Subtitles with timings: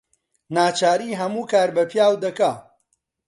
[0.55, 2.51] ناچاری هەموو کار بە پیاو دەکا